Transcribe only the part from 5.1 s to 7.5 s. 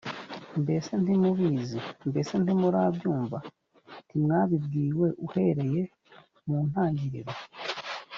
uhereye mu ntangiriro